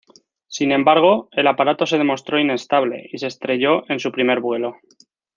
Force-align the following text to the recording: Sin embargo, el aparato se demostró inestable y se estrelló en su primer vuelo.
Sin 0.47 0.71
embargo, 0.71 1.29
el 1.31 1.45
aparato 1.45 1.85
se 1.85 1.99
demostró 1.99 2.39
inestable 2.39 3.07
y 3.11 3.19
se 3.19 3.27
estrelló 3.27 3.87
en 3.87 3.99
su 3.99 4.11
primer 4.11 4.39
vuelo. 4.39 4.77